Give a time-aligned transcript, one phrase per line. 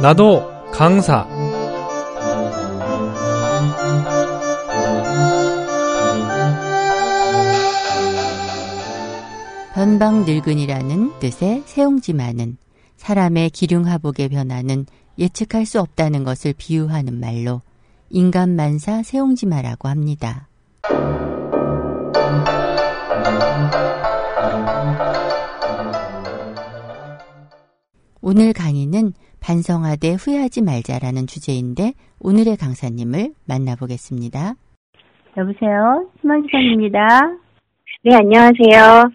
[0.00, 1.26] 나도 강사
[9.74, 12.58] 변방 늙은이라는 뜻의 세옹지마는
[12.96, 14.86] 사람의 기륭하복의 변화는
[15.18, 17.62] 예측할 수 없다는 것을 비유하는 말로
[18.08, 20.48] 인간 만사 세옹지마라고 합니다.
[28.28, 34.52] 오늘 강의는 반성하되 후회하지 말자라는 주제인데 오늘의 강사님을 만나보겠습니다.
[35.38, 36.10] 여보세요?
[36.20, 36.98] 심원 지사입니다.
[38.04, 39.08] 네, 안녕하세요.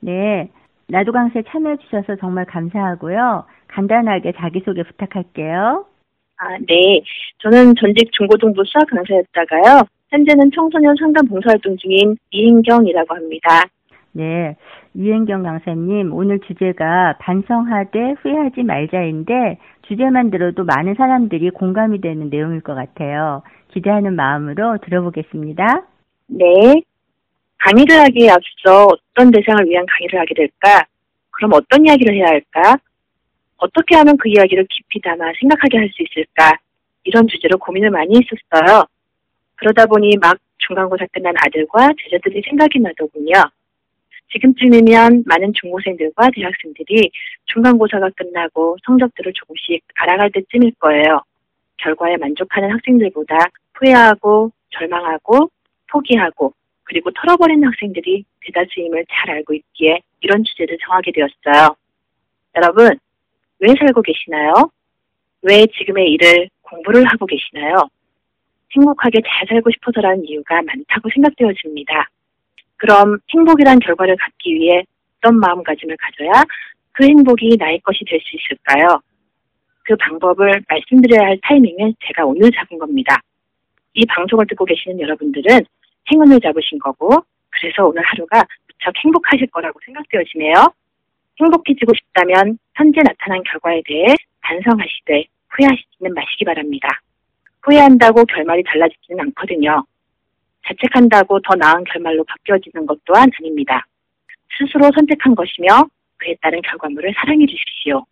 [0.00, 0.48] 네.
[0.88, 3.44] 나도 강사에 참여해 주셔서 정말 감사하고요.
[3.68, 5.84] 간단하게 자기소개 부탁할게요.
[6.38, 7.02] 아, 네.
[7.42, 9.82] 저는 전직 중고등부 수학 강사였다가요.
[10.08, 13.68] 현재는 청소년 상담 봉사활동 중인 이인경이라고 합니다.
[14.12, 14.56] 네.
[14.94, 22.74] 이은경 강사님, 오늘 주제가 반성하되 후회하지 말자인데 주제만 들어도 많은 사람들이 공감이 되는 내용일 것
[22.74, 23.42] 같아요.
[23.72, 25.86] 기대하는 마음으로 들어보겠습니다.
[26.28, 26.82] 네.
[27.58, 30.84] 강의를 하기에 앞서 어떤 대상을 위한 강의를 하게 될까?
[31.30, 32.76] 그럼 어떤 이야기를 해야 할까?
[33.56, 36.56] 어떻게 하면 그 이야기를 깊이 담아 생각하게 할 수 있을까?
[37.04, 38.84] 이런 주제로 고민을 많이 했었어요.
[39.56, 43.32] 그러다 보니 막 중간고사 끝난 아들과 제자들이 생각이 나더군요.
[44.32, 47.10] 지금쯤이면 많은 중고생들과 대학생들이
[47.46, 51.22] 중간고사가 끝나고 성적들을 조금씩 알아갈 때쯤일 거예요.
[51.78, 53.38] 결과에 만족하는 학생들보다
[53.74, 55.50] 후회하고 절망하고
[55.90, 56.52] 포기하고
[56.84, 61.76] 그리고 털어버리는 학생들이 대다수임을 잘 알고 있기에 이런 주제를 정하게 되었어요.
[62.56, 62.98] 여러분,
[63.60, 64.52] 왜 살고 계시나요?
[65.42, 67.88] 왜 지금의 일을 공부를 하고 계시나요?
[68.74, 72.08] 행복하게 잘 살고 싶어서라는 이유가 많다고 생각되어집니다.
[72.78, 74.84] 그럼 행복이란 결과를 갖기 위해
[75.18, 76.44] 어떤 마음가짐을 가져야
[76.92, 79.00] 그 행복이 나의 것이 될 수 있을까요?
[79.84, 83.20] 그 방법을 말씀드려야 할 타이밍은 제가 오늘 잡은 겁니다.
[83.94, 85.60] 이 방송을 듣고 계시는 여러분들은
[86.12, 90.54] 행운을 잡으신 거고, 그래서 오늘 하루가 무척 행복하실 거라고 생각되어지네요.
[91.40, 96.88] 행복해지고 싶다면 현재 나타난 결과에 대해 반성하시되 후회하시지는 마시기 바랍니다.
[97.62, 99.84] 후회한다고 결말이 달라지지는 않거든요.
[100.68, 103.86] 자책한다고 더 나은 결말로 바뀌어지는 것 또한 아닙니다.
[104.58, 108.04] 스스로 선택한 것이며 그에 따른 결과물을 사랑해 주십시오.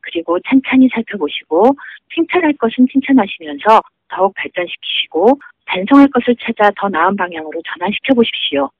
[0.00, 1.74] 그리고 찬찬히 살펴보시고
[2.14, 8.70] 칭찬할 것은 칭찬하시면서 더욱 발전시키시고 반성할 것을 찾아 더 나은 방향으로 전환시켜 보십시오.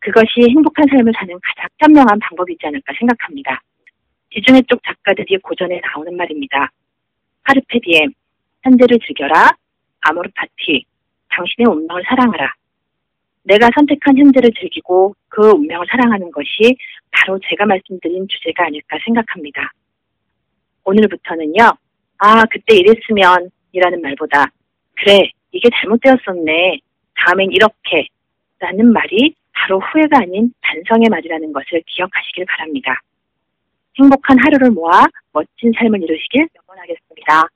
[0.00, 3.62] 그것이 행복한 삶을 사는 가장 현명한 방법이지 않을까 생각합니다.
[4.32, 6.70] 지중해 쪽 작가들이 고전에 나오는 말입니다.
[7.44, 8.12] 카르페 디엠,
[8.62, 9.50] 현재를 즐겨라,
[10.00, 10.84] 아모르 파티,
[11.30, 12.52] 당신의 운명을 사랑하라.
[13.44, 16.76] 내가 선택한 현재를 즐기고 그 운명을 사랑하는 것이
[17.10, 19.70] 바로 제가 말씀드린 주제가 아닐까 생각합니다.
[20.84, 21.70] 오늘부터는요,
[22.18, 24.46] 아, 그때 이랬으면 이라는 말보다,
[24.96, 26.78] 그래, 이게 잘못되었었네.
[27.16, 28.08] 다음엔 이렇게.
[28.58, 33.00] 라는 말이 바로 후회가 아닌 반성의 말이라는 것을 기억하시길 바랍니다.
[33.98, 37.48] 행복한 하루를 모아 멋진 삶을 이루시길 응원하겠습니다.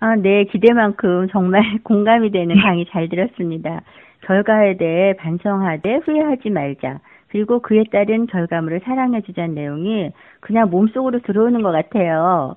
[0.00, 3.82] 아, 네, 기대만큼 정말 공감이 되는 강의 잘 들었습니다.
[4.22, 7.00] 결과에 대해 반성하되 후회하지 말자.
[7.28, 10.10] 그리고 그에 따른 결과물을 사랑해주자는 내용이
[10.40, 12.56] 그냥 몸속으로 들어오는 것 같아요.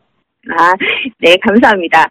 [0.49, 0.73] 아,
[1.19, 2.05] 네, 감사합니다.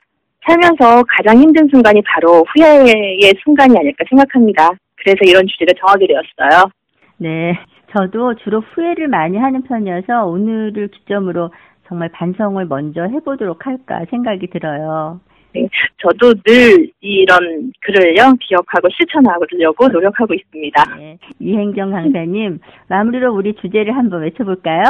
[0.47, 4.71] 살면서 가장 힘든 순간이 바로 후회의 순간이 아닐까 생각합니다.
[4.97, 6.71] 그래서 이런 주제를 정하게 되었어요.
[7.19, 7.59] 네,
[7.93, 11.51] 저도 주로 후회를 많이 하는 편이어서 오늘을 기점으로
[11.87, 15.21] 정말 반성을 먼저 해보도록 할까 생각이 들어요.
[15.55, 20.97] 네, 저도 늘 이런 글을요 기억하고 실천하려고 노력하고 있습니다.
[20.99, 24.83] 네, 이행정 강사님 마무리로 우리 주제를 한번 외쳐볼까요?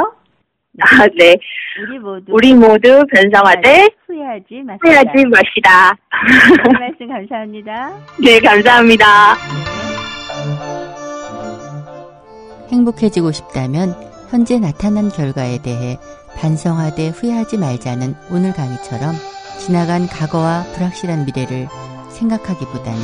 [0.81, 1.35] 아, 네.
[1.87, 4.79] 우리 모두 우리 모두 변성하되 후회하지 마시다.
[4.83, 5.97] 후회하지 마시다.
[6.65, 7.89] 네, 말씀 감사합니다.
[8.23, 9.05] 네, 감사합니다.
[12.71, 13.93] 행복해지고 싶다면
[14.31, 15.97] 현재 나타난 결과에 대해
[16.37, 19.13] 반성하되 후회하지 말자는 오늘 강의처럼
[19.59, 21.67] 지나간 과거와 불확실한 미래를
[22.09, 22.99] 생각하기보다는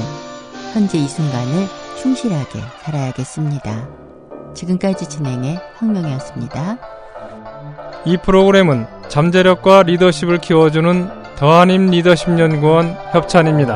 [0.74, 1.68] 현재 이 순간을
[1.98, 3.88] 충실하게 살아야겠습니다.
[4.54, 6.78] 지금까지 진행의 황명이었습니다.
[8.06, 13.76] 이 프로그램은 잠재력과 리더십을 키워주는 더한임 리더십 연구원 협찬입니다.